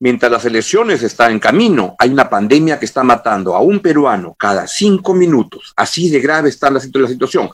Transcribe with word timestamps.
Mientras 0.00 0.30
las 0.30 0.44
elecciones 0.44 1.02
están 1.02 1.32
en 1.32 1.40
camino, 1.40 1.96
hay 1.98 2.10
una 2.10 2.30
pandemia 2.30 2.78
que 2.78 2.84
está 2.84 3.02
matando 3.02 3.56
a 3.56 3.60
un 3.60 3.80
peruano 3.80 4.36
cada 4.38 4.68
cinco 4.68 5.12
minutos. 5.12 5.72
Así 5.74 6.08
de 6.08 6.20
grave 6.20 6.50
está 6.50 6.70
la, 6.70 6.78
situación. 6.78 7.50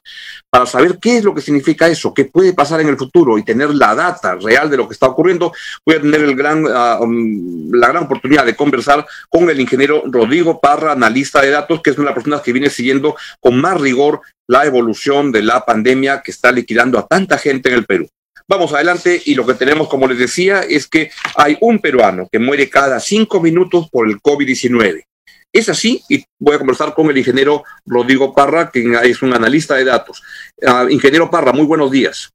Para 0.51 0.67
saber 0.67 0.99
qué 1.01 1.17
es 1.17 1.25
lo 1.25 1.35
que 1.35 1.41
significa 1.41 1.89
eso, 1.89 2.13
qué 2.13 2.27
puede 2.27 2.53
pasar 2.53 2.83
en 2.83 2.89
el 2.89 2.99
futuro 2.99 3.39
y 3.39 3.45
tener 3.45 3.75
la 3.75 3.95
data 3.95 4.35
real 4.35 4.69
de 4.69 4.77
lo 4.77 4.87
que 4.87 4.93
está 4.93 5.07
ocurriendo, 5.07 5.55
voy 5.87 5.97
a 5.97 6.03
tener 6.03 6.21
el 6.21 6.37
gran, 6.37 6.67
ah, 6.69 6.99
um, 7.01 7.73
la 7.73 7.89
gran 7.89 8.05
oportunidad 8.05 8.45
de 8.45 8.55
conversar 8.55 9.07
con 9.31 9.49
el 9.49 9.59
ingeniero 9.59 10.03
Rodrigo 10.05 10.61
Parra, 10.61 10.93
analista 10.93 11.41
de 11.41 11.49
datos, 11.49 11.81
que 11.81 11.91
es 11.91 11.99
una 11.99 12.13
persona 12.13 12.43
que 12.43 12.53
viene 12.53 12.69
siguiendo 12.69 13.17
con 13.41 13.59
más 13.59 13.81
rigor 13.81 14.21
la 14.47 14.67
evolución 14.67 15.33
de 15.33 15.43
la 15.43 15.65
pandemia 15.65 16.21
que 16.21 16.31
está 16.31 16.53
liquidando 16.53 16.99
a 16.99 17.07
tanta 17.07 17.39
gente 17.39 17.71
en 17.71 17.77
el 17.77 17.87
Perú. 17.87 18.07
Vamos 18.47 18.75
adelante 18.75 19.23
y 19.25 19.35
lo 19.35 19.47
que 19.47 19.55
tenemos, 19.55 19.89
como 19.89 20.07
les 20.07 20.19
decía, 20.19 20.61
es 20.61 20.87
que 20.87 21.11
hay 21.35 21.57
un 21.61 21.79
peruano 21.79 22.29
que 22.31 22.39
muere 22.39 22.69
cada 22.69 23.01
cinco 23.01 23.41
minutos 23.41 23.89
por 23.91 24.07
el 24.07 24.21
COVID-19. 24.21 25.05
Es 25.51 25.69
así 25.69 26.03
y 26.11 26.25
voy 26.39 26.57
a 26.57 26.59
conversar 26.59 26.95
con 26.95 27.09
el 27.09 27.17
ingeniero 27.17 27.65
Rodrigo 27.87 28.35
Parra, 28.35 28.71
que 28.71 28.85
es 29.05 29.23
un 29.23 29.33
analista 29.33 29.77
de 29.77 29.85
datos. 29.85 30.23
Ah, 30.67 30.87
ingeniero 30.91 31.31
Parra, 31.31 31.53
muy 31.53 31.65
buenos 31.65 31.91
días. 31.91 32.31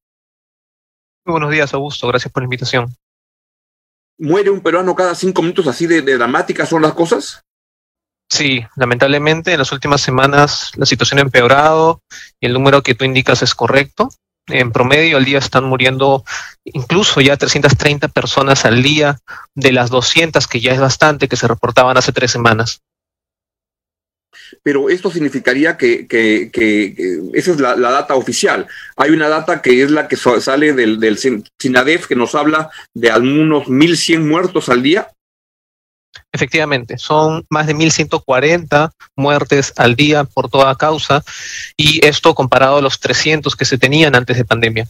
Muy 1.25 1.33
buenos 1.33 1.51
días, 1.51 1.73
Augusto. 1.73 2.07
Gracias 2.07 2.31
por 2.33 2.41
la 2.41 2.45
invitación. 2.45 2.95
¿Muere 4.17 4.49
un 4.49 4.61
peruano 4.61 4.95
cada 4.95 5.13
cinco 5.13 5.43
minutos 5.43 5.67
así 5.67 5.85
de, 5.85 6.01
de 6.01 6.17
dramáticas 6.17 6.69
son 6.69 6.81
las 6.81 6.93
cosas? 6.93 7.41
Sí, 8.31 8.65
lamentablemente 8.75 9.51
en 9.51 9.59
las 9.59 9.71
últimas 9.71 10.01
semanas 10.01 10.71
la 10.75 10.85
situación 10.85 11.19
ha 11.19 11.23
empeorado 11.23 12.01
y 12.39 12.47
el 12.47 12.53
número 12.53 12.81
que 12.81 12.95
tú 12.95 13.05
indicas 13.05 13.41
es 13.41 13.53
correcto 13.53 14.09
en 14.49 14.71
promedio 14.71 15.17
al 15.17 15.25
día 15.25 15.39
están 15.39 15.65
muriendo 15.65 16.23
incluso 16.63 17.21
ya 17.21 17.37
330 17.37 18.07
personas 18.09 18.65
al 18.65 18.83
día 18.83 19.19
de 19.55 19.71
las 19.71 19.89
200 19.89 20.47
que 20.47 20.59
ya 20.59 20.73
es 20.73 20.79
bastante 20.79 21.27
que 21.27 21.35
se 21.35 21.47
reportaban 21.47 21.97
hace 21.97 22.11
tres 22.11 22.31
semanas. 22.31 22.81
Pero 24.63 24.89
esto 24.89 25.11
significaría 25.11 25.77
que, 25.77 26.07
esa 27.33 27.51
es 27.51 27.59
la, 27.59 27.75
data 27.75 28.15
oficial. 28.15 28.67
Hay 28.95 29.11
una 29.11 29.29
data 29.29 29.61
que 29.61 29.83
es 29.83 29.91
la 29.91 30.07
que 30.07 30.17
sale 30.17 30.73
del, 30.73 30.99
del 30.99 31.17
SINADEF 31.17 32.07
que 32.07 32.15
nos 32.15 32.35
habla 32.35 32.69
de 32.93 33.11
algunos 33.11 33.67
1.100 33.67 34.19
muertos 34.27 34.69
al 34.69 34.81
día. 34.81 35.09
Efectivamente, 36.31 36.97
son 36.97 37.45
más 37.49 37.65
de 37.65 37.75
1.140 37.75 38.91
muertes 39.15 39.73
al 39.77 39.95
día 39.95 40.25
por 40.25 40.49
toda 40.49 40.75
causa 40.75 41.23
y 41.75 42.05
esto 42.05 42.35
comparado 42.35 42.77
a 42.77 42.81
los 42.81 42.99
300 42.99 43.55
que 43.55 43.65
se 43.65 43.79
tenían 43.79 44.15
antes 44.15 44.37
de 44.37 44.45
pandemia. 44.45 44.87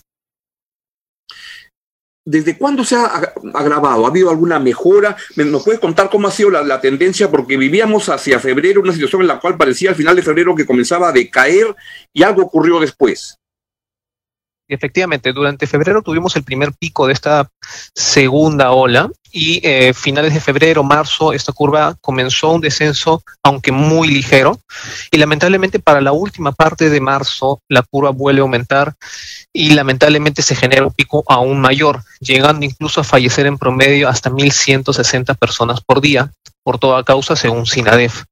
¿Desde 2.25 2.57
cuándo 2.57 2.83
se 2.83 2.95
ha 2.95 3.05
agravado? 3.55 4.05
¿Ha 4.05 4.09
habido 4.09 4.29
alguna 4.29 4.59
mejora? 4.59 5.15
¿Nos 5.35 5.63
puede 5.63 5.79
contar 5.79 6.09
cómo 6.09 6.27
ha 6.27 6.31
sido 6.31 6.51
la, 6.51 6.81
tendencia? 6.81 7.31
Porque 7.31 7.57
vivíamos 7.57 8.09
hacia 8.09 8.39
febrero 8.39 8.81
una 8.81 8.93
situación 8.93 9.21
en 9.21 9.29
la 9.29 9.39
cual 9.39 9.57
parecía 9.57 9.89
al 9.89 9.95
final 9.95 10.15
de 10.15 10.21
febrero 10.21 10.53
que 10.53 10.65
comenzaba 10.65 11.09
a 11.09 11.11
decaer 11.11 11.75
y 12.13 12.21
algo 12.21 12.43
ocurrió 12.43 12.79
después. 12.79 13.39
Efectivamente, 14.69 15.33
durante 15.33 15.65
febrero 15.65 16.03
tuvimos 16.03 16.35
el 16.35 16.43
primer 16.43 16.73
pico 16.73 17.07
de 17.07 17.13
esta 17.13 17.49
segunda 17.95 18.71
ola 18.71 19.09
y 19.31 19.59
eh, 19.67 19.93
finales 19.95 20.33
de 20.33 20.39
febrero, 20.39 20.83
marzo, 20.83 21.33
esta 21.33 21.51
curva 21.51 21.95
comenzó 21.99 22.51
un 22.51 22.61
descenso, 22.61 23.23
aunque 23.43 23.71
muy 23.71 24.09
ligero, 24.09 24.59
y 25.11 25.17
lamentablemente 25.17 25.79
para 25.79 26.01
la 26.01 26.11
última 26.11 26.51
parte 26.51 26.91
de 26.91 27.01
marzo 27.01 27.61
la 27.67 27.81
curva 27.81 28.11
vuelve 28.11 28.41
a 28.41 28.43
aumentar 28.43 28.93
y 29.51 29.71
lamentablemente 29.71 30.43
se 30.43 30.55
genera 30.55 30.85
un 30.85 30.93
pico 30.93 31.23
aún 31.27 31.59
mayor, 31.59 32.03
llegando 32.19 32.63
incluso 32.63 33.01
a 33.01 33.03
fallecer 33.03 33.47
en 33.47 33.57
promedio 33.57 34.07
hasta 34.07 34.29
1.160 34.29 35.35
personas 35.35 35.81
por 35.81 35.99
día 35.99 36.31
por 36.69 36.77
toda 36.77 37.03
causa 37.03 37.35
según 37.35 37.65
SINADEF. 37.65 38.25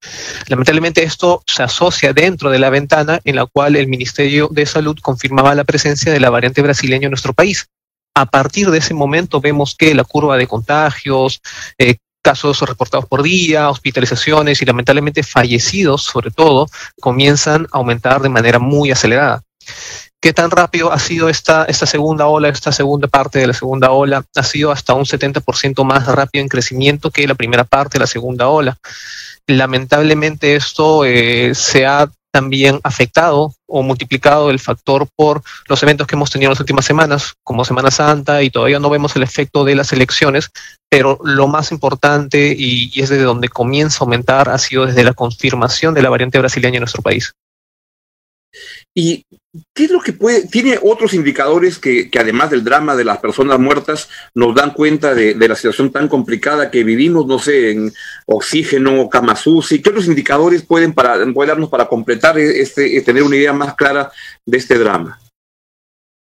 Lamentablemente 0.47 1.01
esto 1.01 1.41
se 1.47 1.63
asocia 1.63 2.13
dentro 2.13 2.51
de 2.51 2.59
la 2.59 2.69
ventana 2.69 3.19
en 3.23 3.35
la 3.35 3.47
cual 3.47 3.75
el 3.75 3.87
Ministerio 3.87 4.47
de 4.51 4.67
Salud 4.67 4.95
confirmaba 5.01 5.55
la 5.55 5.63
presencia 5.63 6.13
de 6.13 6.19
la 6.19 6.29
variante 6.29 6.61
brasileña 6.61 7.05
en 7.07 7.09
nuestro 7.09 7.33
país. 7.33 7.65
A 8.13 8.27
partir 8.27 8.69
de 8.69 8.77
ese 8.77 8.93
momento 8.93 9.41
vemos 9.41 9.73
que 9.75 9.95
la 9.95 10.03
curva 10.03 10.37
de 10.37 10.45
contagios, 10.45 11.41
eh, 11.79 11.95
casos 12.21 12.61
reportados 12.61 13.07
por 13.07 13.23
día, 13.23 13.71
hospitalizaciones 13.71 14.61
y 14.61 14.65
lamentablemente 14.65 15.23
fallecidos, 15.23 16.03
sobre 16.03 16.29
todo, 16.29 16.67
comienzan 17.01 17.65
a 17.71 17.79
aumentar 17.79 18.21
de 18.21 18.29
manera 18.29 18.59
muy 18.59 18.91
acelerada. 18.91 19.41
¿Qué 20.27 20.33
tan 20.33 20.51
rápido 20.51 20.91
ha 20.91 20.99
sido 20.99 21.29
esta, 21.29 21.71
segunda 21.71 22.27
ola, 22.27 22.49
esta 22.49 22.73
segunda 22.73 23.07
parte 23.07 23.39
de 23.39 23.47
la 23.47 23.53
segunda 23.53 23.91
ola? 23.91 24.25
Ha 24.35 24.43
sido 24.43 24.73
hasta 24.73 24.93
un 24.93 25.05
70% 25.05 25.85
más 25.85 26.05
rápido 26.05 26.41
en 26.41 26.49
crecimiento 26.49 27.11
que 27.11 27.25
la 27.25 27.35
primera 27.35 27.63
parte 27.63 27.97
la 27.97 28.07
segunda 28.07 28.49
ola. 28.49 28.75
Lamentablemente 29.47 30.57
esto 30.57 31.05
eh, 31.05 31.55
se 31.55 31.85
ha 31.85 32.11
también 32.29 32.81
afectado 32.83 33.53
o 33.67 33.83
multiplicado 33.83 34.49
el 34.49 34.59
factor 34.59 35.07
por 35.15 35.41
los 35.69 35.81
eventos 35.81 36.05
que 36.05 36.15
hemos 36.15 36.29
tenido 36.29 36.49
en 36.49 36.55
las 36.55 36.59
últimas 36.59 36.83
semanas, 36.83 37.35
como 37.41 37.63
Semana 37.63 37.89
Santa, 37.89 38.43
y 38.43 38.49
todavía 38.49 38.79
no 38.79 38.89
vemos 38.89 39.15
el 39.15 39.23
efecto 39.23 39.63
de 39.63 39.75
las 39.75 39.93
elecciones, 39.93 40.51
pero 40.89 41.19
lo 41.23 41.47
más 41.47 41.71
importante 41.71 42.53
y, 42.53 42.91
y 42.93 43.01
es 43.01 43.07
desde 43.07 43.23
donde 43.23 43.47
comienza 43.47 43.99
a 43.99 44.03
aumentar 44.03 44.49
ha 44.49 44.57
sido 44.57 44.87
desde 44.87 45.05
la 45.05 45.13
confirmación 45.13 45.93
de 45.93 46.01
la 46.01 46.09
variante 46.09 46.37
brasileña 46.37 46.75
en 46.75 46.81
nuestro 46.81 47.01
país. 47.01 47.31
¿Y 48.99 49.27
qué 49.75 49.83
es 49.83 49.91
lo 49.91 49.99
que 50.01 50.11
puede? 50.11 50.47
¿Tiene 50.47 50.79
otros 50.81 51.13
indicadores 51.13 51.77
que, 51.77 52.09
además 52.19 52.49
del 52.49 52.63
drama 52.63 52.95
de 52.95 53.03
las 53.03 53.19
personas 53.19 53.59
muertas 53.59 54.09
nos 54.33 54.55
dan 54.55 54.73
cuenta 54.73 55.13
de, 55.13 55.35
la 55.35 55.53
situación 55.53 55.91
tan 55.91 56.07
complicada 56.07 56.71
que 56.71 56.83
vivimos, 56.83 57.27
no 57.27 57.37
sé, 57.37 57.69
en 57.69 57.93
oxígeno, 58.25 59.07
camasusi? 59.07 59.83
¿Qué 59.83 59.91
otros 59.91 60.07
indicadores 60.07 60.63
pueden, 60.63 60.93
para, 60.93 61.23
pueden 61.31 61.49
darnos 61.49 61.69
para 61.69 61.85
completar 61.85 62.39
este, 62.39 62.99
tener 63.01 63.21
una 63.21 63.35
idea 63.35 63.53
más 63.53 63.75
clara 63.75 64.11
de 64.43 64.57
este 64.57 64.79
drama? 64.79 65.19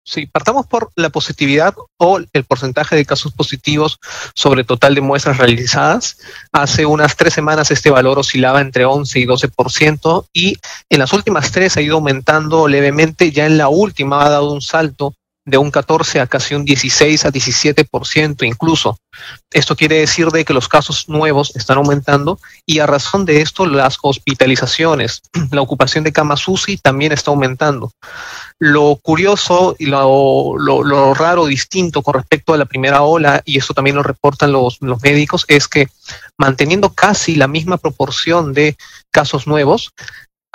Sí, 0.07 0.27
partamos 0.27 0.67
por 0.67 0.91
la 0.95 1.09
positividad 1.09 1.73
o 1.97 2.19
el 2.19 2.43
porcentaje 2.43 2.95
de 2.95 3.05
casos 3.05 3.33
positivos 3.33 3.99
sobre 4.35 4.63
total 4.63 4.93
de 4.93 5.01
muestras 5.01 5.39
realizadas. 5.39 6.19
Hace 6.51 6.85
unas 6.85 7.15
tres 7.15 7.33
semanas 7.33 7.71
este 7.71 7.89
valor 7.89 8.19
oscilaba 8.19 8.61
entre 8.61 8.85
11 8.85 9.19
y 9.19 9.25
12% 9.25 10.27
y 10.31 10.57
en 10.91 10.99
las 10.99 11.11
últimas 11.11 11.51
tres 11.51 11.75
ha 11.75 11.81
ido 11.81 11.95
aumentando 11.95 12.67
levemente. 12.67 13.31
Ya 13.31 13.47
en 13.47 13.57
la 13.57 13.67
última 13.67 14.23
ha 14.23 14.29
dado 14.29 14.53
un 14.53 14.61
salto 14.61 15.15
de 15.45 15.57
un 15.59 15.69
14 15.69 16.19
a 16.19 16.27
casi 16.27 16.55
un 16.55 16.65
16 16.65 17.25
a 17.25 17.31
17% 17.31 18.45
incluso. 18.45 18.97
Esto 19.51 19.75
quiere 19.75 19.99
decir 19.99 20.27
de 20.29 20.43
que 20.43 20.53
los 20.53 20.67
casos 20.67 21.07
nuevos 21.07 21.55
están 21.55 21.77
aumentando 21.77 22.39
y 22.65 22.79
a 22.79 22.87
razón 22.87 23.25
de 23.25 23.41
esto 23.41 23.65
las 23.65 23.97
hospitalizaciones, 24.01 25.21
la 25.51 25.61
ocupación 25.61 26.03
de 26.03 26.11
camas 26.11 26.47
UCI 26.47 26.77
también 26.77 27.11
está 27.11 27.31
aumentando. 27.31 27.91
Lo 28.59 28.95
curioso 28.95 29.75
y 29.77 29.85
lo, 29.85 30.57
lo, 30.57 31.13
raro, 31.13 31.45
distinto 31.45 32.01
con 32.01 32.15
respecto 32.15 32.53
a 32.53 32.57
la 32.57 32.65
primera 32.65 33.03
ola, 33.03 33.41
y 33.45 33.57
esto 33.57 33.73
también 33.73 33.97
lo 33.97 34.03
reportan 34.03 34.51
los, 34.51 34.77
los 34.81 35.01
médicos, 35.03 35.45
es 35.47 35.67
que 35.67 35.89
manteniendo 36.37 36.93
casi 36.93 37.35
la 37.35 37.47
misma 37.47 37.77
proporción 37.77 38.53
de 38.53 38.75
casos 39.11 39.45
nuevos, 39.45 39.91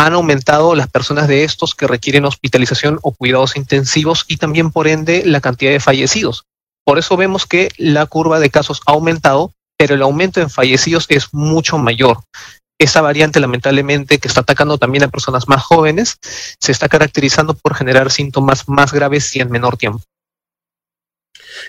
han 0.00 0.14
aumentado 0.14 0.74
las 0.74 0.88
personas 0.88 1.28
de 1.28 1.44
estos 1.44 1.74
que 1.74 1.86
requieren 1.86 2.24
hospitalización 2.24 2.98
o 3.02 3.12
cuidados 3.12 3.54
intensivos 3.54 4.24
y 4.28 4.38
también 4.38 4.70
por 4.70 4.88
ende 4.88 5.24
la 5.26 5.42
cantidad 5.42 5.72
de 5.72 5.78
fallecidos. 5.78 6.46
Por 6.86 6.98
eso 6.98 7.18
vemos 7.18 7.44
que 7.44 7.68
la 7.76 8.06
curva 8.06 8.40
de 8.40 8.48
casos 8.48 8.80
ha 8.86 8.92
aumentado, 8.92 9.52
pero 9.76 9.94
el 9.94 10.00
aumento 10.00 10.40
en 10.40 10.48
fallecidos 10.48 11.04
es 11.10 11.34
mucho 11.34 11.76
mayor. 11.76 12.18
Esa 12.78 13.02
variante, 13.02 13.40
lamentablemente, 13.40 14.18
que 14.18 14.28
está 14.28 14.40
atacando 14.40 14.78
también 14.78 15.04
a 15.04 15.08
personas 15.08 15.48
más 15.48 15.62
jóvenes, 15.62 16.16
se 16.58 16.72
está 16.72 16.88
caracterizando 16.88 17.52
por 17.52 17.74
generar 17.74 18.10
síntomas 18.10 18.70
más 18.70 18.94
graves 18.94 19.36
y 19.36 19.40
en 19.40 19.50
menor 19.50 19.76
tiempo. 19.76 20.02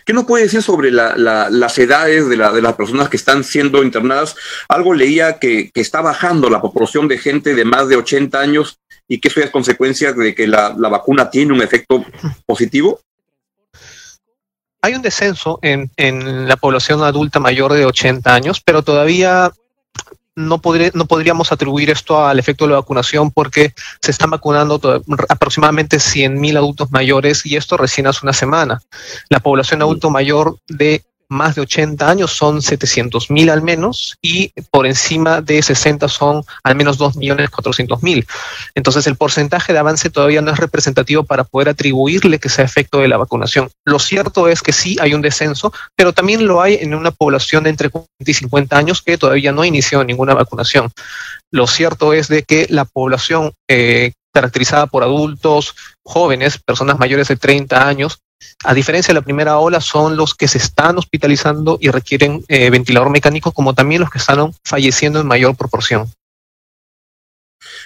¿Qué 0.06 0.14
nos 0.14 0.26
puede 0.26 0.44
decir 0.44 0.62
sobre 0.62 0.92
las 0.92 1.78
edades 1.78 2.30
de, 2.30 2.38
las 2.38 2.74
personas 2.76 3.10
que 3.10 3.18
están 3.18 3.44
siendo 3.44 3.84
internadas? 3.84 4.36
Algo 4.68 4.94
leía 4.94 5.40
que, 5.40 5.72
está 5.74 6.02
bajando 6.02 6.50
la 6.50 6.62
proporción 6.62 7.08
de 7.08 7.18
gente 7.18 7.56
de 7.56 7.66
más 7.66 7.88
de 7.88 7.96
80 7.96 8.40
años 8.40 8.80
y 9.08 9.20
que 9.20 9.28
eso 9.28 9.42
es 9.42 9.50
consecuencia 9.50 10.14
de 10.14 10.36
que 10.36 10.48
la, 10.48 10.70
vacuna 10.70 11.30
tiene 11.30 11.54
un 11.54 11.62
efecto 11.62 12.06
positivo. 12.46 13.00
Hay 14.84 14.96
un 14.96 15.02
descenso 15.02 15.60
en, 15.62 15.92
en 15.96 16.48
la 16.48 16.56
población 16.56 17.04
adulta 17.04 17.40
mayor 17.40 17.74
de 17.74 17.86
80 17.86 18.34
años, 18.34 18.62
pero 18.66 18.82
todavía 18.82 19.52
no, 20.36 20.62
no 20.94 21.06
podríamos 21.06 21.52
atribuir 21.52 21.90
esto 21.90 22.26
al 22.26 22.40
efecto 22.40 22.66
de 22.66 22.72
la 22.72 22.80
vacunación 22.80 23.32
porque 23.32 23.74
se 24.02 24.12
están 24.12 24.30
vacunando 24.30 24.80
aproximadamente 25.30 25.98
100.000 25.98 26.58
adultos 26.58 26.92
mayores 26.92 27.46
y 27.46 27.56
esto 27.56 27.78
recién 27.78 28.08
hace 28.08 28.20
una 28.24 28.34
semana. 28.34 28.82
La 29.30 29.40
población 29.40 29.82
adulto 29.82 30.10
mayor 30.10 30.58
de 30.68 31.04
más 31.32 31.56
de 31.56 31.62
80 31.62 32.10
años 32.10 32.32
son 32.32 32.62
700 32.62 33.32
mil 33.32 33.50
al 33.50 33.62
menos 33.62 34.18
y 34.22 34.52
por 34.70 34.86
encima 34.86 35.42
de 35.42 35.62
60 35.62 36.10
son 36.10 36.44
al 36.62 36.76
menos 36.76 36.98
2 36.98 37.16
millones 37.16 37.50
400 37.50 38.04
mil. 38.04 38.28
Entonces 38.76 39.08
el 39.08 39.16
porcentaje 39.16 39.72
de 39.72 39.80
avance 39.80 40.10
todavía 40.10 40.42
no 40.42 40.52
es 40.52 40.60
representativo 40.60 41.24
para 41.24 41.46
poder 41.46 41.70
atribuirle 41.70 42.38
que 42.38 42.50
sea 42.50 42.66
efecto 42.66 43.00
de 43.00 43.08
la 43.08 43.18
vacunación. 43.18 43.70
Lo 43.86 43.98
cierto 43.98 44.50
es 44.50 44.62
que 44.62 44.74
sí 44.74 44.98
hay 45.00 45.14
un 45.14 45.22
descenso, 45.22 45.72
pero 45.96 46.12
también 46.12 46.46
lo 46.46 46.62
hay 46.62 46.76
en 46.82 46.94
una 46.94 47.12
población 47.12 47.64
de 47.64 47.70
entre 47.70 47.90
40 47.90 48.10
y 48.20 48.34
50 48.34 48.78
años 48.78 49.02
que 49.02 49.18
todavía 49.18 49.54
no 49.54 49.62
ha 49.62 49.68
iniciado 49.68 50.04
ninguna 50.04 50.34
vacunación. 50.34 50.92
Lo 51.50 51.66
cierto 51.66 52.12
es 52.12 52.28
de 52.28 52.44
que 52.44 52.68
la 52.70 52.84
población 52.84 53.54
eh, 53.70 54.12
caracterizada 54.34 54.88
por 54.88 55.04
adultos, 55.04 55.76
jóvenes, 56.04 56.58
personas 56.58 57.00
mayores 57.00 57.28
de 57.28 57.38
30 57.38 57.88
años, 57.88 58.20
a 58.64 58.74
diferencia 58.74 59.14
de 59.14 59.20
la 59.20 59.26
primera 59.26 59.58
ola, 59.58 59.82
son 59.82 60.16
los 60.16 60.36
que 60.36 60.48
se 60.48 60.58
están 60.58 60.98
hospitalizando 60.98 61.78
y 61.82 61.90
requieren 61.90 62.44
eh, 62.48 62.70
ventilador 62.70 63.10
mecánico, 63.10 63.52
como 63.52 63.74
también 63.74 64.02
los 64.02 64.10
que 64.10 64.20
están 64.20 64.54
falleciendo 64.64 65.20
en 65.20 65.28
mayor 65.28 65.56
proporción. 65.56 66.08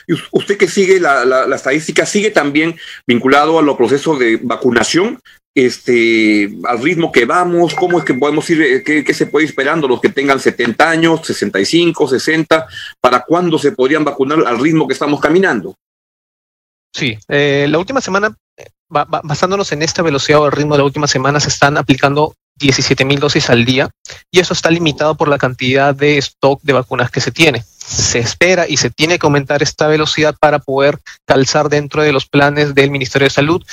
Y 0.08 0.14
usted 0.32 0.58
que 0.58 0.68
sigue 0.68 1.00
la, 1.00 1.48
estadística, 1.56 2.06
sigue 2.06 2.32
también 2.32 2.78
vinculado 3.08 3.60
a 3.60 3.62
los 3.62 3.76
procesos 3.76 4.20
de 4.20 4.38
vacunación, 4.38 5.20
este, 5.56 6.54
al 6.66 6.82
ritmo 6.82 7.12
que 7.12 7.26
vamos, 7.26 7.74
cómo 7.74 7.98
es 7.98 8.06
que 8.06 8.14
podemos 8.14 8.50
ir, 8.50 8.62
eh, 8.62 8.84
qué, 8.84 9.04
qué, 9.04 9.14
se 9.14 9.28
puede 9.28 9.46
ir 9.46 9.50
esperando 9.50 9.88
los 9.88 10.02
que 10.02 10.10
tengan 10.10 10.40
70 10.40 10.90
años, 10.90 11.22
65, 11.26 12.10
60, 12.10 12.68
para 13.00 13.22
cuándo 13.22 13.58
se 13.58 13.72
podrían 13.72 14.04
vacunar 14.04 14.46
al 14.46 14.60
ritmo 14.60 14.88
que 14.88 14.94
estamos 14.94 15.20
caminando. 15.20 15.76
Sí, 16.96 17.18
eh, 17.28 17.68
la 17.70 17.78
última 17.78 18.00
semana, 18.00 18.36
basándonos 18.90 19.72
en 19.72 19.82
esta 19.82 20.02
velocidad 20.02 20.42
o 20.42 20.46
el 20.46 20.52
ritmo 20.52 20.74
de 20.74 20.80
la 20.80 20.86
última 20.86 21.08
semana, 21.08 21.40
se 21.40 21.50
están 21.50 21.78
aplicando 21.78 22.36
17 22.58 23.04
mil 23.06 23.20
dosis 23.20 23.50
al 23.50 23.66
día 23.66 23.90
y 24.32 24.40
eso 24.40 24.54
está 24.54 24.72
limitado 24.72 25.16
por 25.16 25.28
la 25.28 25.38
cantidad 25.38 25.94
de 25.94 26.18
stock 26.18 26.62
de 26.64 26.74
vacunas 26.74 27.12
que 27.12 27.22
se 27.22 27.32
tiene. 27.32 27.64
Se 27.78 28.20
espera 28.20 28.66
y 28.68 28.78
se 28.78 28.90
tiene 28.90 29.20
que 29.20 29.26
aumentar 29.26 29.62
esta 29.62 29.88
velocidad 29.88 30.36
para 30.40 30.60
poder 30.60 31.00
calzar 31.26 31.70
dentro 31.70 32.02
de 32.02 32.14
los 32.14 32.28
planes 32.28 32.74
del 32.74 32.92
Ministerio 32.92 33.26
de 33.26 33.32
Salud 33.32 33.64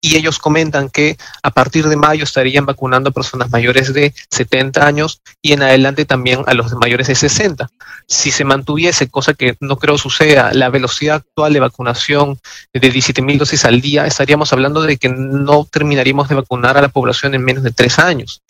y 0.00 0.16
ellos 0.16 0.38
comentan 0.38 0.90
que 0.90 1.16
a 1.42 1.50
partir 1.50 1.88
de 1.88 1.96
mayo 1.96 2.24
estarían 2.24 2.66
vacunando 2.66 3.10
a 3.10 3.12
personas 3.12 3.50
mayores 3.50 3.92
de 3.92 4.14
70 4.30 4.86
años 4.86 5.20
y 5.42 5.52
en 5.52 5.62
adelante 5.62 6.04
también 6.04 6.42
a 6.46 6.54
los 6.54 6.72
mayores 6.74 7.08
de 7.08 7.14
60. 7.14 7.68
Si 8.06 8.30
se 8.30 8.44
mantuviese, 8.44 9.08
cosa 9.08 9.34
que 9.34 9.56
no 9.60 9.76
creo 9.76 9.98
suceda, 9.98 10.52
la 10.52 10.70
velocidad 10.70 11.16
actual 11.16 11.52
de 11.52 11.60
vacunación 11.60 12.38
de 12.72 12.80
17 12.80 13.22
mil 13.22 13.38
dosis 13.38 13.64
al 13.64 13.80
día, 13.80 14.06
estaríamos 14.06 14.52
hablando 14.52 14.82
de 14.82 14.96
que 14.96 15.08
no 15.08 15.66
terminaríamos 15.70 16.28
de 16.28 16.36
vacunar 16.36 16.78
a 16.78 16.82
la 16.82 16.88
población 16.88 17.34
en 17.34 17.44
menos 17.44 17.64
de 17.64 17.72
tres 17.72 17.98
años. 17.98 18.42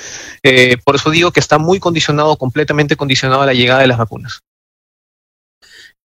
Eh, 0.43 0.77
por 0.85 0.97
eso 0.97 1.11
digo 1.11 1.33
que 1.33 1.41
está 1.41 1.59
muy 1.59 1.81
condicionado, 1.81 2.37
completamente 2.37 2.97
condicionado 2.97 3.43
a 3.43 3.47
la 3.47 3.55
llegada 3.55 3.81
de 3.81 3.87
las 3.87 3.99
vacunas. 3.99 4.41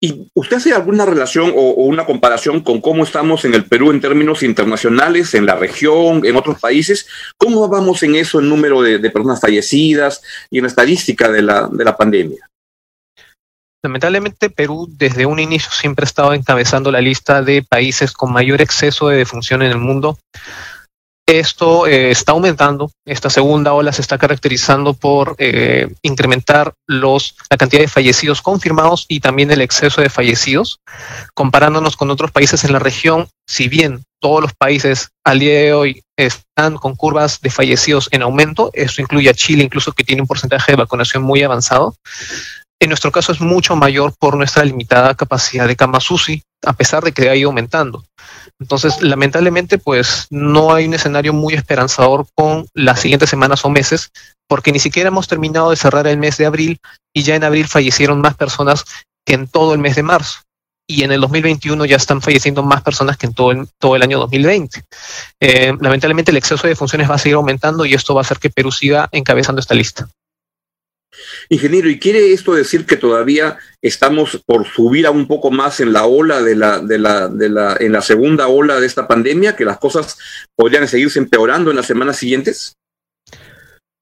¿Y 0.04 0.28
usted 0.34 0.58
hace 0.58 0.74
alguna 0.74 1.06
relación 1.06 1.54
o, 1.56 1.76
una 1.86 2.06
comparación 2.06 2.60
con 2.60 2.82
cómo 2.82 3.06
estamos 3.06 3.46
en 3.46 3.54
el 3.54 3.64
Perú 3.64 3.90
en 3.90 4.02
términos 4.02 4.44
internacionales, 4.44 5.34
en 5.34 5.46
la 5.46 5.56
región, 5.56 6.26
en 6.26 6.36
otros 6.36 6.60
países? 6.60 7.08
¿Cómo 7.38 7.70
vamos 7.70 8.04
en 8.04 8.16
eso, 8.16 8.42
en 8.42 8.50
número 8.50 8.82
de, 8.82 9.00
personas 9.10 9.40
fallecidas 9.40 10.22
y 10.50 10.58
en 10.58 10.64
la 10.64 10.68
estadística 10.68 11.32
de 11.32 11.42
la, 11.42 11.70
de 11.72 11.86
la 11.86 11.96
pandemia? 11.96 12.50
Lamentablemente, 13.82 14.50
Perú 14.50 14.90
desde 14.90 15.26
un 15.26 15.40
inicio 15.40 15.72
siempre 15.72 16.04
ha 16.04 16.12
estado 16.12 16.34
encabezando 16.34 16.92
la 16.92 17.00
lista 17.00 17.42
de 17.42 17.64
países 17.64 18.12
con 18.12 18.34
mayor 18.34 18.62
exceso 18.62 19.08
de 19.08 19.16
defunción 19.16 19.62
en 19.62 19.72
el 19.72 19.78
mundo. 19.78 20.18
Esto 21.26 21.88
eh, 21.88 22.12
está 22.12 22.34
aumentando. 22.34 22.92
Esta 23.06 23.30
segunda 23.30 23.74
ola 23.74 23.94
se 23.94 24.02
está 24.02 24.18
caracterizando 24.18 24.94
por 24.94 25.36
eh, 25.38 25.88
incrementar 26.02 26.74
los, 26.86 27.38
la 27.50 27.58
cantidad 27.58 27.82
de 27.82 27.88
fallecidos 27.88 28.42
confirmados 28.42 29.06
y 29.08 29.22
también 29.22 29.50
el 29.52 29.62
exceso 29.62 30.02
de 30.02 30.10
fallecidos. 30.10 30.80
Comparándonos 31.34 31.96
con 31.96 32.12
otros 32.12 32.32
países 32.32 32.66
en 32.66 32.74
la 32.74 32.80
región, 32.80 33.28
si 33.48 33.70
bien 33.70 34.04
todos 34.20 34.42
los 34.42 34.54
países 34.54 35.10
al 35.26 35.40
día 35.40 35.60
de 35.60 35.74
hoy 35.74 36.04
están 36.18 36.78
con 36.78 36.96
curvas 36.96 37.42
de 37.42 37.50
fallecidos 37.50 38.08
en 38.12 38.22
aumento, 38.22 38.70
esto 38.74 39.02
incluye 39.02 39.30
a 39.30 39.34
Chile 39.34 39.64
incluso 39.64 39.92
que 39.92 40.06
tiene 40.06 40.22
un 40.22 40.28
porcentaje 40.28 40.72
de 40.72 40.78
vacunación 40.78 41.24
muy 41.24 41.44
avanzado, 41.44 41.96
en 42.84 42.90
nuestro 42.90 43.12
caso 43.12 43.32
es 43.32 43.42
mucho 43.42 43.76
mayor 43.76 44.14
por 44.20 44.36
nuestra 44.36 44.64
limitada 44.64 45.16
capacidad 45.16 45.68
de 45.68 45.76
camas 45.76 46.10
UCI, 46.10 46.44
a 46.66 46.74
pesar 46.74 47.04
de 47.04 47.12
que 47.12 47.30
ha 47.30 47.36
ido 47.36 47.50
aumentando. 47.50 48.04
Entonces, 48.60 49.02
lamentablemente, 49.02 49.78
pues 49.78 50.28
no 50.30 50.74
hay 50.74 50.86
un 50.86 50.94
escenario 50.94 51.34
muy 51.34 51.54
esperanzador 51.54 52.26
con 52.36 52.66
las 52.74 53.00
siguientes 53.00 53.30
semanas 53.30 53.66
o 53.66 53.70
meses, 53.70 54.12
porque 54.48 54.72
ni 54.72 54.80
siquiera 54.80 55.08
hemos 55.08 55.28
terminado 55.28 55.70
de 55.70 55.76
cerrar 55.76 56.08
el 56.08 56.18
mes 56.18 56.38
de 56.38 56.46
abril 56.46 56.78
y 57.14 57.24
ya 57.24 57.36
en 57.36 57.44
abril 57.44 57.68
fallecieron 57.68 58.22
más 58.22 58.36
personas 58.36 58.86
que 59.26 59.34
en 59.34 59.48
todo 59.48 59.74
el 59.74 59.80
mes 59.80 59.96
de 59.96 60.04
marzo. 60.04 60.42
Y 60.88 61.04
en 61.04 61.14
el 61.14 61.22
2021 61.22 61.86
ya 61.86 61.96
están 61.96 62.22
falleciendo 62.22 62.62
más 62.62 62.82
personas 62.82 63.18
que 63.18 63.28
en 63.28 63.34
todo 63.34 63.96
el, 63.96 64.02
año 64.02 64.20
2020. 64.20 64.84
Eh, 65.40 65.74
lamentablemente 65.80 66.32
el 66.32 66.38
exceso 66.38 66.68
de 66.68 66.76
funciones 66.76 67.10
va 67.10 67.16
a 67.16 67.18
seguir 67.18 67.36
aumentando 67.36 67.86
y 67.86 67.94
esto 67.94 68.14
va 68.14 68.22
a 68.22 68.24
hacer 68.24 68.40
que 68.40 68.50
Perú 68.50 68.72
siga 68.72 69.08
encabezando 69.14 69.62
esta 69.62 69.76
lista. 69.76 70.10
Ingeniero, 71.50 71.90
¿y 71.90 72.00
quiere 72.00 72.34
esto 72.34 72.54
decir 72.54 72.86
que 72.86 72.98
todavía 72.98 73.58
estamos 73.82 74.42
por 74.46 74.68
subir 74.68 75.06
a 75.06 75.12
un 75.12 75.28
poco 75.28 75.52
más 75.52 75.80
en 75.80 75.94
la 75.94 76.06
ola 76.06 76.42
de 76.42 76.56
la, 76.56 76.80
de 76.80 76.98
la, 76.98 77.28
de 77.28 77.50
la, 77.50 77.78
en 77.80 77.92
la 77.92 78.02
segunda 78.02 78.48
ola 78.48 78.80
de 78.80 78.88
esta 78.88 79.08
pandemia, 79.08 79.56
que 79.56 79.66
las 79.66 79.78
cosas 79.78 80.18
podrían 80.56 80.88
seguirse 80.88 81.20
empeorando 81.20 81.70
en 81.70 81.78
las 81.78 81.86
semanas 81.86 82.18
siguientes? 82.18 82.74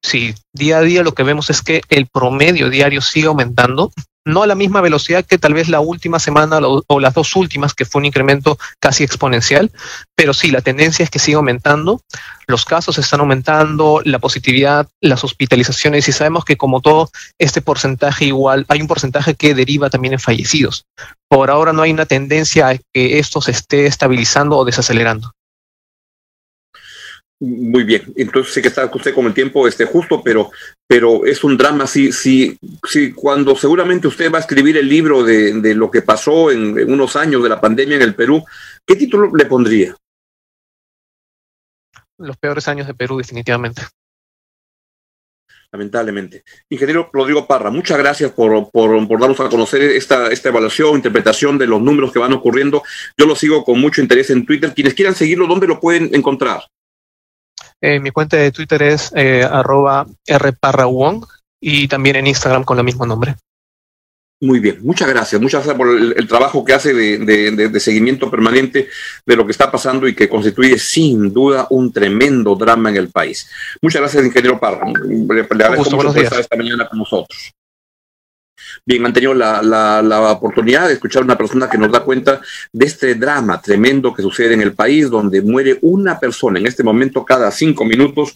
Sí, 0.04 0.34
día 0.54 0.80
a 0.80 0.82
día 0.82 1.04
lo 1.04 1.14
que 1.14 1.24
vemos 1.24 1.50
es 1.50 1.62
que 1.62 1.82
el 1.90 2.08
promedio 2.08 2.70
diario 2.70 3.02
sigue 3.02 3.28
aumentando 3.28 3.92
no 4.26 4.44
a 4.44 4.48
la 4.48 4.56
misma 4.56 4.82
velocidad 4.82 5.26
que 5.26 5.38
tal 5.38 5.54
vez 5.54 5.68
la 5.68 5.80
última 5.80 6.20
semana 6.20 6.60
o 6.62 7.00
las 7.00 7.14
dos 7.14 7.36
últimas, 7.36 7.74
que 7.74 7.86
fue 7.86 8.00
un 8.00 8.06
incremento 8.06 8.58
casi 8.80 9.04
exponencial, 9.04 9.72
pero 10.16 10.34
sí, 10.34 10.52
la 10.52 10.62
tendencia 10.62 11.04
es 11.04 11.10
que 11.10 11.20
sigue 11.20 11.36
aumentando, 11.36 12.02
los 12.48 12.66
casos 12.66 12.98
están 12.98 13.22
aumentando, 13.22 14.02
la 14.06 14.20
positividad, 14.20 14.88
las 15.00 15.24
hospitalizaciones, 15.24 16.08
y 16.08 16.12
sabemos 16.12 16.46
que 16.46 16.58
como 16.58 16.82
todo, 16.82 17.10
este 17.40 17.62
porcentaje 17.62 18.26
igual, 18.26 18.66
hay 18.68 18.82
un 18.82 18.88
porcentaje 18.88 19.36
que 19.36 19.56
deriva 19.56 19.90
también 19.90 20.14
en 20.14 20.20
fallecidos. 20.20 20.86
Por 21.28 21.50
ahora 21.50 21.74
no 21.74 21.82
hay 21.82 21.92
una 21.92 22.06
tendencia 22.06 22.70
a 22.70 22.78
que 22.94 23.20
esto 23.20 23.42
se 23.42 23.52
esté 23.52 23.86
estabilizando 23.86 24.58
o 24.58 24.66
desacelerando. 24.66 25.32
Muy 27.44 27.84
bien, 27.86 28.04
entonces 28.18 28.54
sé 28.54 28.62
que 28.62 28.68
está 28.68 28.86
usted 28.94 29.16
con 29.16 29.26
el 29.26 29.34
tiempo 29.34 29.68
este, 29.68 29.86
justo, 29.86 30.22
pero, 30.24 30.52
pero 30.86 31.26
es 31.26 31.44
un 31.44 31.58
drama. 31.58 31.88
Si, 31.88 32.12
si, 32.12 32.56
si 32.88 33.14
cuando 33.14 33.56
seguramente 33.56 34.08
usted 34.08 34.32
va 34.32 34.38
a 34.38 34.42
escribir 34.42 34.78
el 34.78 34.88
libro 34.88 35.24
de, 35.24 35.60
de 35.60 35.74
lo 35.74 35.90
que 35.90 36.04
pasó 36.04 36.52
en, 36.52 36.78
en, 36.78 36.94
unos 36.94 37.16
años 37.16 37.42
de 37.42 37.50
la 37.50 37.60
pandemia 37.60 37.96
en 37.96 38.04
el 38.04 38.14
Perú, 38.14 38.46
¿qué 38.86 38.96
título 38.96 39.32
le 39.36 39.46
pondría? 39.48 39.96
Los 42.20 42.38
peores 42.38 42.68
años 42.68 42.86
de 42.86 42.94
Perú, 42.94 43.18
definitivamente. 43.18 43.82
Lamentablemente. 45.72 46.44
Ingeniero 46.70 47.10
Rodrigo 47.12 47.48
Parra, 47.48 47.72
muchas 47.72 47.98
gracias 47.98 48.30
por, 48.34 48.70
por, 48.70 49.08
por, 49.08 49.20
darnos 49.20 49.40
a 49.40 49.50
conocer 49.50 49.82
esta, 49.82 50.32
esta 50.32 50.50
evaluación, 50.50 50.98
interpretación 50.98 51.58
de 51.58 51.66
los 51.66 51.82
números 51.82 52.12
que 52.12 52.20
van 52.20 52.34
ocurriendo. 52.34 52.84
Yo 53.18 53.26
lo 53.26 53.36
sigo 53.36 53.64
con 53.64 53.82
mucho 53.82 54.00
interés 54.00 54.30
en 54.30 54.46
Twitter. 54.46 54.76
Quienes 54.76 54.94
quieran 54.94 55.16
seguirlo, 55.16 55.48
¿dónde 55.48 55.66
lo 55.66 55.80
pueden 55.80 56.14
encontrar? 56.14 56.62
Eh, 57.82 58.00
mi 58.00 58.12
cuenta 58.12 58.38
de 58.38 58.52
Twitter 58.52 58.82
es 58.84 59.12
eh, 59.16 59.44
arroba 59.44 60.06
rparrawong 60.28 61.26
y 61.60 61.88
también 61.88 62.16
en 62.16 62.28
Instagram 62.28 62.64
con 62.64 62.78
el 62.78 62.84
mismo 62.84 63.06
nombre. 63.06 63.36
Muy 64.44 64.60
bien, 64.60 64.80
muchas 64.82 65.08
gracias. 65.08 65.40
Muchas 65.40 65.64
gracias 65.64 65.78
por 65.78 65.88
el, 65.88 66.16
el 66.18 66.28
trabajo 66.28 66.66
que 66.66 66.74
hace 66.74 66.96
de, 66.96 67.20
de, 67.20 67.70
de, 67.70 67.80
seguimiento 67.80 68.30
permanente 68.32 68.90
de 69.24 69.36
lo 69.36 69.46
que 69.46 69.52
está 69.52 69.72
pasando 69.72 70.08
y 70.08 70.16
que 70.16 70.28
constituye 70.28 70.80
sin 70.80 71.32
duda 71.32 71.68
un 71.70 71.94
tremendo 71.94 72.56
drama 72.56 72.90
en 72.90 72.98
el 72.98 73.10
país. 73.10 73.48
Muchas 73.84 74.02
gracias, 74.02 74.26
ingeniero 74.26 74.60
Parra. 74.60 74.92
Le, 75.08 75.26
le 75.28 75.42
agradezco 75.42 75.92
mucho 75.92 76.08
por 76.08 76.18
estar 76.18 76.40
esta 76.40 76.58
mañana 76.58 76.90
con 76.90 76.98
nosotros. 76.98 77.54
Bien, 78.86 79.06
han 79.06 79.14
tenido 79.14 79.34
la, 79.34 79.62
la, 79.62 80.32
oportunidad 80.32 80.88
de 80.88 80.94
escuchar 80.94 81.22
a 81.22 81.26
una 81.26 81.38
persona 81.38 81.70
que 81.70 81.78
nos 81.78 81.92
da 81.92 82.04
cuenta 82.04 82.42
de 82.72 82.86
este 82.86 83.16
drama 83.16 83.62
tremendo 83.62 84.14
que 84.14 84.22
sucede 84.22 84.54
en 84.54 84.62
el 84.62 84.74
país, 84.74 85.10
donde 85.10 85.42
muere 85.42 85.78
una 85.82 86.20
persona 86.20 86.60
en 86.60 86.68
este 86.68 86.84
momento 86.84 87.26
cada 87.26 87.52
cinco 87.52 87.86
minutos 87.86 88.36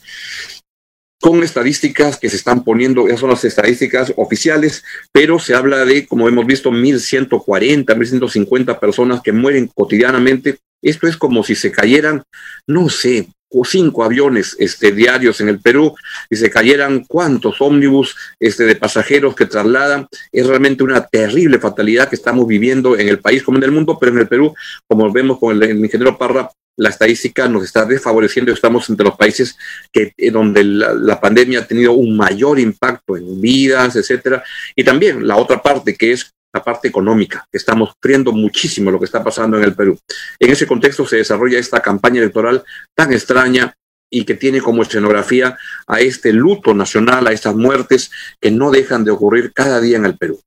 con 1.25 1.41
estadísticas 1.43 2.19
que 2.19 2.29
se 2.29 2.35
están 2.35 2.63
poniendo, 2.63 3.07
esas 3.07 3.21
son 3.21 3.31
las 3.31 3.43
estadísticas 3.43 4.13
oficiales, 4.15 4.83
pero 5.11 5.39
se 5.39 5.55
habla 5.55 5.83
de, 5.83 6.05
como 6.05 6.27
hemos 6.27 6.45
visto, 6.45 6.69
1.140, 6.69 7.85
1.150 7.85 8.79
personas 8.79 9.21
que 9.21 9.31
mueren 9.31 9.67
cotidianamente. 9.73 10.59
Esto 10.83 11.07
es 11.07 11.17
como 11.17 11.43
si 11.43 11.55
se 11.55 11.71
cayeran, 11.71 12.21
no 12.67 12.89
sé, 12.89 13.29
cinco 13.63 14.03
aviones 14.03 14.55
este, 14.59 14.91
diarios 14.91 15.39
en 15.41 15.49
el 15.49 15.59
Perú 15.59 15.95
y 16.29 16.35
se 16.35 16.49
cayeran 16.49 17.05
cuántos 17.05 17.61
ómnibus 17.61 18.15
este, 18.39 18.65
de 18.65 18.75
pasajeros 18.75 19.35
que 19.35 19.45
trasladan. 19.45 20.07
Es 20.31 20.45
realmente 20.47 20.83
una 20.83 21.05
terrible 21.05 21.59
fatalidad 21.59 22.09
que 22.09 22.15
estamos 22.15 22.47
viviendo 22.47 22.97
en 22.97 23.07
el 23.07 23.19
país 23.19 23.43
como 23.43 23.57
en 23.57 23.63
el 23.63 23.71
mundo, 23.71 23.97
pero 23.99 24.11
en 24.11 24.19
el 24.19 24.27
Perú, 24.27 24.53
como 24.87 25.11
vemos 25.11 25.39
con 25.39 25.61
el, 25.61 25.77
ingeniero 25.77 26.17
Parra, 26.17 26.49
la 26.77 26.89
estadística 26.89 27.47
nos 27.47 27.63
está 27.63 27.85
desfavoreciendo. 27.85 28.51
Estamos 28.51 28.89
entre 28.89 29.05
los 29.05 29.15
países 29.15 29.57
que, 29.91 30.13
eh, 30.17 30.31
donde 30.31 30.63
la, 30.63 31.21
pandemia 31.21 31.59
ha 31.59 31.67
tenido 31.67 31.93
un 31.93 32.17
mayor 32.17 32.59
impacto 32.59 33.15
en 33.15 33.39
vidas, 33.39 33.95
etcétera. 33.95 34.43
Y 34.75 34.83
también 34.83 35.25
la 35.25 35.37
otra 35.37 35.61
parte, 35.61 35.95
que 35.95 36.11
es 36.11 36.31
la 36.55 36.63
parte 36.63 36.87
económica, 36.87 37.45
que 37.51 37.57
estamos 37.57 37.89
sufriendo 37.89 38.31
muchísimo 38.31 38.89
lo 38.89 38.99
que 38.99 39.05
está 39.05 39.23
pasando 39.23 39.57
en 39.57 39.63
el 39.63 39.75
Perú. 39.75 39.99
En 40.39 40.51
ese 40.51 40.65
contexto 40.65 41.05
se 41.05 41.17
desarrolla 41.17 41.59
esta 41.59 41.81
campaña 41.81 42.21
electoral 42.21 42.63
tan 42.95 43.11
extraña 43.11 43.75
y 44.09 44.23
que 44.23 44.35
tiene 44.35 44.61
como 44.61 44.83
escenografía 44.83 45.57
a 45.87 45.99
este 45.99 46.31
luto 46.31 46.73
nacional, 46.73 47.27
a 47.27 47.31
estas 47.31 47.55
muertes 47.55 48.09
que 48.39 48.51
no 48.51 48.71
dejan 48.71 49.03
de 49.03 49.11
ocurrir 49.11 49.51
cada 49.53 49.81
día 49.81 49.97
en 49.97 50.05
el 50.05 50.17
Perú 50.17 50.39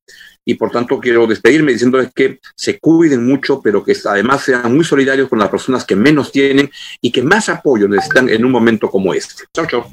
y 0.48 0.54
por 0.54 0.70
tanto 0.70 0.98
quiero 0.98 1.26
despedirme 1.26 1.72
diciéndoles 1.72 2.10
que 2.14 2.40
se 2.56 2.78
cuiden 2.78 3.26
mucho, 3.26 3.60
pero 3.60 3.84
que 3.84 3.94
además 4.06 4.44
sean 4.44 4.74
muy 4.74 4.82
solidarios 4.82 5.28
con 5.28 5.38
las 5.38 5.50
personas 5.50 5.84
que 5.84 5.94
menos 5.94 6.32
tienen 6.32 6.70
y 7.02 7.12
que 7.12 7.20
más 7.20 7.50
apoyo 7.50 7.86
necesitan 7.86 8.30
en 8.30 8.46
un 8.46 8.50
momento 8.50 8.88
como 8.88 9.12
este. 9.12 9.44
Chao, 9.52 9.66
chao. 9.66 9.90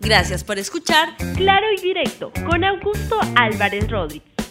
Gracias 0.00 0.42
por 0.42 0.58
escuchar 0.58 1.10
Claro 1.36 1.66
y 1.76 1.80
Directo 1.80 2.32
con 2.44 2.64
Augusto 2.64 3.20
Álvarez 3.36 3.88
Rodríguez. 3.88 4.29